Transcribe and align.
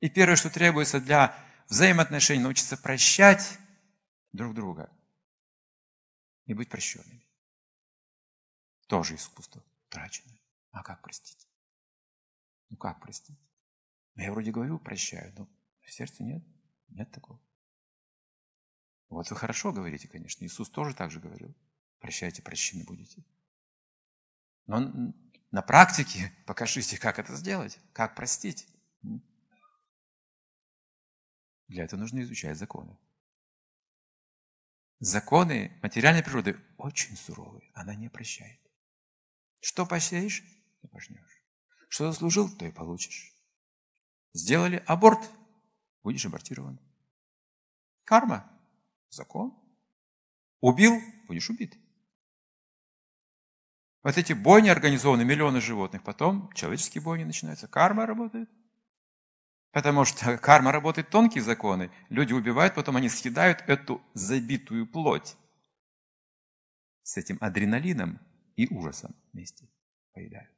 И 0.00 0.08
первое, 0.08 0.36
что 0.36 0.50
требуется 0.50 1.00
для 1.00 1.34
взаимоотношений, 1.68 2.42
научиться 2.42 2.76
прощать 2.76 3.58
друг 4.32 4.54
друга 4.54 4.90
и 6.46 6.54
быть 6.54 6.68
прощенными. 6.68 7.26
Тоже 8.86 9.16
искусство 9.16 9.62
утраченное. 9.88 10.40
А 10.70 10.82
как 10.82 11.02
простить? 11.02 11.48
Ну 12.70 12.76
как 12.76 13.00
простить? 13.00 13.38
Ну, 14.14 14.22
я 14.22 14.32
вроде 14.32 14.50
говорю, 14.50 14.78
прощаю, 14.78 15.32
но 15.36 15.48
в 15.82 15.90
сердце 15.90 16.22
нет. 16.22 16.44
Нет 16.88 17.10
такого. 17.10 17.40
Вот 19.08 19.30
вы 19.30 19.36
хорошо 19.36 19.72
говорите, 19.72 20.08
конечно. 20.08 20.44
Иисус 20.44 20.70
тоже 20.70 20.94
так 20.94 21.10
же 21.10 21.20
говорил. 21.20 21.54
Прощайте, 21.98 22.42
прощены 22.42 22.84
будете. 22.84 23.24
Но 24.66 25.12
на 25.50 25.62
практике 25.62 26.32
покажите, 26.46 26.98
как 26.98 27.18
это 27.18 27.34
сделать, 27.34 27.78
как 27.92 28.14
простить. 28.14 28.66
Для 31.68 31.84
этого 31.84 32.00
нужно 32.00 32.22
изучать 32.22 32.56
законы. 32.56 32.98
Законы 35.00 35.78
материальной 35.82 36.24
природы 36.24 36.58
очень 36.76 37.16
суровые. 37.16 37.70
Она 37.74 37.94
не 37.94 38.08
прощает. 38.08 38.58
Что 39.60 39.86
посеешь, 39.86 40.42
то 40.80 40.88
пожнешь. 40.88 41.44
Что 41.88 42.10
заслужил, 42.10 42.48
то 42.56 42.66
и 42.66 42.72
получишь. 42.72 43.32
Сделали 44.32 44.82
аборт, 44.86 45.30
будешь 46.02 46.26
абортирован. 46.26 46.80
Карма, 48.04 48.50
закон. 49.10 49.56
Убил, 50.60 51.00
будешь 51.28 51.50
убит. 51.50 51.76
Вот 54.02 54.16
эти 54.16 54.32
бойни 54.32 54.68
организованы, 54.68 55.24
миллионы 55.24 55.60
животных, 55.60 56.02
потом 56.02 56.52
человеческие 56.54 57.02
бойни 57.02 57.24
начинаются, 57.24 57.68
карма 57.68 58.06
работает. 58.06 58.48
Потому 59.72 60.04
что 60.04 60.38
карма 60.42 60.72
работает 60.72 61.10
тонкие 61.10 61.42
законы. 61.42 61.90
Люди 62.08 62.32
убивают, 62.32 62.74
потом 62.74 62.96
они 62.96 63.08
съедают 63.08 63.62
эту 63.66 64.02
забитую 64.14 64.86
плоть 64.86 65.36
с 67.02 67.16
этим 67.16 67.38
адреналином 67.40 68.20
и 68.56 68.66
ужасом 68.72 69.14
вместе 69.32 69.68
поедают. 70.12 70.54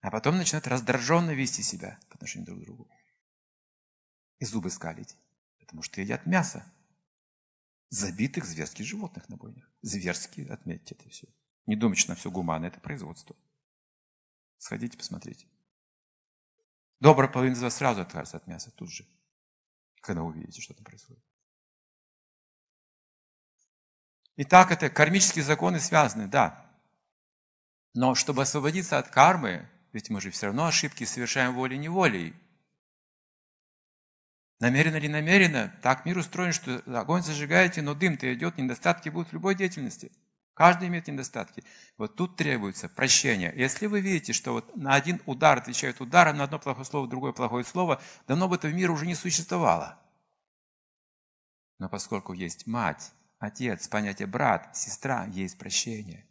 А 0.00 0.10
потом 0.10 0.36
начинают 0.36 0.66
раздраженно 0.66 1.32
вести 1.32 1.62
себя 1.62 1.98
по 2.08 2.14
отношению 2.14 2.46
друг 2.46 2.60
к 2.60 2.64
другу. 2.64 2.90
И 4.38 4.44
зубы 4.44 4.70
скалить, 4.70 5.16
потому 5.58 5.82
что 5.82 6.00
едят 6.00 6.26
мясо 6.26 6.64
забитых 7.88 8.44
зверских 8.44 8.84
животных 8.84 9.28
на 9.28 9.36
бойнях. 9.36 9.68
Зверские, 9.82 10.48
отметьте 10.48 10.94
это 10.94 11.08
все. 11.08 11.26
Не 11.66 11.76
думайте, 11.76 12.02
что 12.02 12.12
на 12.12 12.16
все 12.16 12.30
гуманно, 12.30 12.66
это 12.66 12.80
производство. 12.80 13.34
Сходите, 14.58 14.96
посмотрите. 14.96 15.46
Добрая 17.00 17.28
половина 17.28 17.54
из 17.54 17.62
вас 17.62 17.76
сразу 17.76 18.00
откажется 18.00 18.38
от 18.38 18.46
мяса, 18.46 18.70
тут 18.70 18.90
же, 18.90 19.06
когда 20.00 20.22
увидите, 20.22 20.60
что 20.60 20.74
там 20.74 20.84
происходит. 20.84 21.22
Итак, 24.36 24.70
это 24.70 24.90
кармические 24.90 25.44
законы 25.44 25.80
связаны, 25.80 26.26
да. 26.26 26.70
Но 27.94 28.14
чтобы 28.14 28.42
освободиться 28.42 28.98
от 28.98 29.08
кармы, 29.08 29.68
ведь 29.92 30.10
мы 30.10 30.20
же 30.20 30.30
все 30.30 30.46
равно 30.46 30.66
ошибки 30.66 31.04
совершаем 31.04 31.54
волей-неволей. 31.54 32.34
Намеренно 34.58 34.96
или 34.96 35.08
намеренно, 35.08 35.78
так 35.82 36.06
мир 36.06 36.16
устроен, 36.16 36.52
что 36.52 36.82
огонь 36.86 37.22
зажигаете, 37.22 37.82
но 37.82 37.94
дым-то 37.94 38.32
идет, 38.32 38.56
недостатки 38.56 39.10
будут 39.10 39.30
в 39.30 39.32
любой 39.34 39.54
деятельности– 39.54 40.12
Каждый 40.56 40.88
имеет 40.88 41.06
недостатки. 41.06 41.62
Вот 41.98 42.16
тут 42.16 42.36
требуется 42.36 42.88
прощение. 42.88 43.52
Если 43.54 43.84
вы 43.84 44.00
видите, 44.00 44.32
что 44.32 44.52
вот 44.52 44.74
на 44.74 44.94
один 44.94 45.20
удар 45.26 45.58
отвечают 45.58 46.00
ударом, 46.00 46.38
на 46.38 46.44
одно 46.44 46.58
плохое 46.58 46.86
слово, 46.86 47.06
другое 47.06 47.32
плохое 47.32 47.62
слово, 47.62 48.00
давно 48.26 48.48
бы 48.48 48.56
этого 48.56 48.72
мира 48.72 48.90
уже 48.90 49.04
не 49.04 49.14
существовало. 49.14 50.00
Но 51.78 51.90
поскольку 51.90 52.32
есть 52.32 52.66
мать, 52.66 53.12
отец, 53.38 53.86
понятие 53.86 54.28
брат, 54.28 54.74
сестра, 54.74 55.26
есть 55.26 55.58
прощение. 55.58 56.26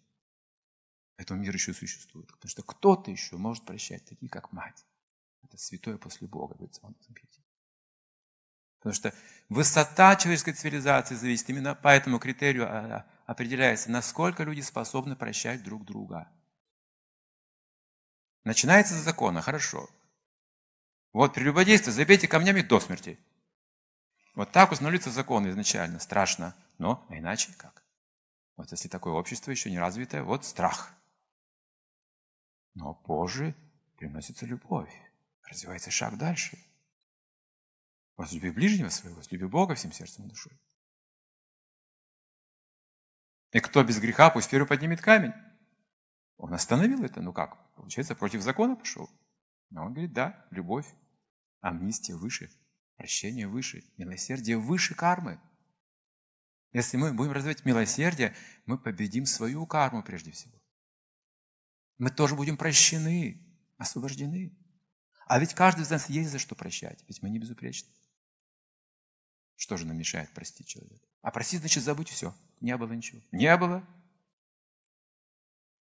Поэтому 1.17 1.39
мир 1.39 1.53
еще 1.53 1.75
существует. 1.75 2.25
Потому 2.31 2.49
что 2.49 2.63
кто-то 2.63 3.11
еще 3.11 3.37
может 3.37 3.63
прощать, 3.63 4.05
такие 4.05 4.31
как 4.31 4.51
мать. 4.51 4.87
Это 5.43 5.55
святое 5.59 5.99
после 5.99 6.27
Бога, 6.27 6.55
говорится 6.55 6.81
в 6.81 6.93
Потому 8.79 8.95
что 8.95 9.13
высота 9.49 10.15
человеческой 10.15 10.53
цивилизации 10.53 11.13
зависит 11.13 11.47
именно 11.51 11.75
по 11.75 11.89
этому 11.89 12.17
критерию 12.17 12.65
а, 12.65 12.69
а, 12.69 13.14
определяется, 13.25 13.91
насколько 13.91 14.43
люди 14.43 14.61
способны 14.61 15.15
прощать 15.15 15.63
друг 15.63 15.85
друга. 15.85 16.29
Начинается 18.43 18.93
с 18.93 19.03
закона, 19.03 19.41
хорошо. 19.41 19.89
Вот 21.11 21.33
прелюбодейство 21.33 21.91
забейте 21.91 22.27
камнями 22.27 22.61
до 22.61 22.79
смерти. 22.79 23.17
Вот 24.35 24.51
так 24.51 24.71
установится 24.71 25.09
закон 25.09 25.49
изначально. 25.49 25.99
Страшно. 25.99 26.55
Но 26.77 27.05
а 27.09 27.17
иначе 27.17 27.53
как? 27.57 27.83
Вот 28.57 28.71
если 28.71 28.89
такое 28.89 29.13
общество 29.13 29.51
еще 29.51 29.71
не 29.71 29.79
развитое, 29.79 30.23
вот 30.23 30.45
страх. 30.45 30.93
Но 32.73 32.93
позже 32.93 33.55
приносится 33.97 34.45
любовь. 34.45 34.93
Развивается 35.43 35.89
шаг 35.89 36.17
дальше. 36.17 36.59
Возлюби 38.17 38.49
ближнего 38.49 38.89
своего, 38.89 39.17
возлюби 39.17 39.45
Бога 39.45 39.75
всем 39.75 39.91
сердцем 39.91 40.25
и 40.25 40.29
душой. 40.29 40.53
И 43.55 43.61
кто 43.61 43.85
без 43.85 44.01
греха, 44.01 44.31
пусть 44.31 44.49
первый 44.49 44.67
поднимет 44.67 44.99
камень. 44.99 45.31
Он 46.35 46.53
остановил 46.53 47.05
это. 47.05 47.21
Ну 47.21 47.31
как? 47.31 47.73
Получается, 47.75 48.13
против 48.13 48.41
закона 48.41 48.75
пошел. 48.75 49.09
Но 49.69 49.85
он 49.85 49.93
говорит, 49.93 50.11
да, 50.11 50.45
любовь, 50.51 50.85
амнистия 51.61 52.15
выше, 52.15 52.51
прощение 52.97 53.47
выше, 53.47 53.85
милосердие 53.95 54.57
выше 54.57 54.93
кармы. 54.93 55.39
Если 56.73 56.97
мы 56.97 57.13
будем 57.13 57.31
развивать 57.31 57.63
милосердие, 57.63 58.35
мы 58.65 58.77
победим 58.77 59.25
свою 59.25 59.65
карму 59.65 60.03
прежде 60.03 60.31
всего. 60.31 60.61
Мы 61.97 62.09
тоже 62.09 62.35
будем 62.35 62.57
прощены, 62.57 63.41
освобождены. 63.77 64.53
А 65.27 65.39
ведь 65.39 65.53
каждый 65.53 65.83
из 65.83 65.91
нас 65.91 66.09
есть 66.09 66.29
за 66.29 66.39
что 66.39 66.55
прощать, 66.55 67.05
ведь 67.07 67.21
мы 67.21 67.29
не 67.29 67.39
безупречны. 67.39 67.89
Что 69.55 69.77
же 69.77 69.87
нам 69.87 69.97
мешает 69.97 70.29
простить 70.33 70.67
человека? 70.67 71.07
А 71.21 71.31
простить 71.31 71.61
значит 71.61 71.85
забыть 71.85 72.09
все. 72.09 72.35
Не 72.61 72.77
было 72.77 72.93
ничего. 72.93 73.21
Не 73.31 73.55
было. 73.57 73.85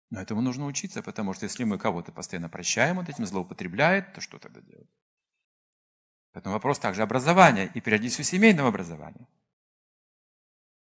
Но 0.10 0.22
этому 0.22 0.42
нужно 0.42 0.66
учиться, 0.66 1.02
потому 1.02 1.34
что 1.34 1.46
если 1.46 1.64
мы 1.64 1.80
кого-то 1.80 2.12
постоянно 2.12 2.48
прощаем, 2.48 2.98
вот 2.98 3.10
этим 3.10 3.26
злоупотребляет, 3.26 4.14
то 4.14 4.22
что 4.22 4.38
тогда 4.38 4.62
делать? 4.62 4.90
Поэтому 6.34 6.54
вопрос 6.54 6.80
также 6.80 7.02
образования 7.02 7.72
и 7.74 7.82
всего 8.10 8.24
семейного 8.24 8.70
образования. 8.70 9.28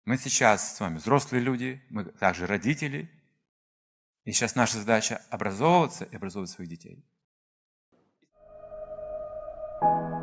Мы 0.04 0.18
сейчас 0.18 0.76
с 0.76 0.80
вами 0.80 0.98
взрослые 0.98 1.42
люди, 1.42 1.82
мы 1.88 2.04
также 2.04 2.46
родители. 2.46 3.10
И 4.24 4.32
сейчас 4.32 4.54
наша 4.54 4.78
задача 4.78 5.22
образовываться 5.30 6.04
и 6.04 6.16
образовывать 6.16 6.50
своих 6.50 6.70
детей. 6.70 7.04
thank 9.78 10.10
you 10.10 10.15